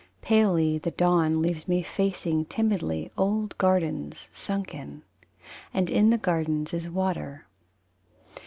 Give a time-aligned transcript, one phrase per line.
[0.23, 5.03] Palely the dawn Leaves me facing timidly Old gardens sunken:
[5.75, 7.45] And in the gardens is water.